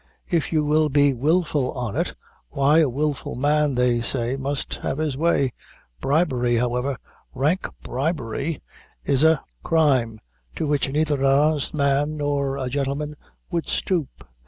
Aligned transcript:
If 0.31 0.51
you 0.51 0.65
will 0.65 0.89
be 0.89 1.13
wilful 1.13 1.73
on 1.73 1.95
it, 1.95 2.15
why 2.49 2.79
a 2.79 2.89
wilful 2.89 3.35
man, 3.35 3.75
they 3.75 4.01
say, 4.01 4.35
must 4.35 4.73
have 4.81 4.97
his 4.97 5.15
way. 5.15 5.53
Bribery, 5.99 6.55
however 6.55 6.97
rank 7.35 7.67
bribery 7.83 8.63
is 9.05 9.23
a" 9.23 9.43
"Crime 9.63 10.17
to 10.55 10.65
which 10.65 10.89
neither 10.89 11.19
an 11.19 11.25
honest 11.25 11.75
man 11.75 12.17
nor 12.17 12.57
a 12.57 12.67
gentleman 12.67 13.13
would 13.51 13.67
stoop. 13.67 14.27